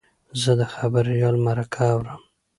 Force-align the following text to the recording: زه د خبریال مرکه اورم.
زه 0.41 0.51
د 0.59 0.61
خبریال 0.75 1.35
مرکه 1.45 1.83
اورم. 1.93 2.21